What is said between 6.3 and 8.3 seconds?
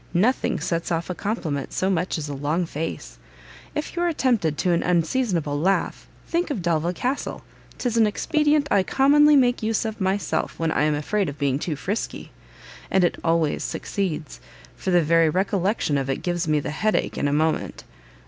of Delvile Castle; 'tis an